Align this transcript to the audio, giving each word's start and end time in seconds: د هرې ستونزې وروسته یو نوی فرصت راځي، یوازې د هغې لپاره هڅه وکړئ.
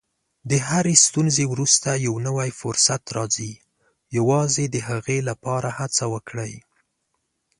د 0.49 0.51
هرې 0.67 0.95
ستونزې 1.05 1.45
وروسته 1.53 1.89
یو 2.05 2.15
نوی 2.27 2.49
فرصت 2.61 3.03
راځي، 3.17 3.51
یوازې 4.17 4.65
د 4.69 4.77
هغې 4.89 5.19
لپاره 5.29 5.69
هڅه 5.79 6.03
وکړئ. 6.13 6.53